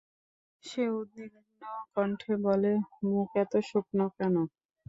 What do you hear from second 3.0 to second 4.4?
মুখ এত শুকনো কেন?